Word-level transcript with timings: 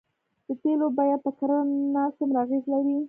د 0.47 0.49
تیلو 0.61 0.87
بیه 0.97 1.17
په 1.25 1.29
کرنه 1.39 2.03
څومره 2.17 2.37
اغیز 2.43 2.63
لري؟ 2.73 2.95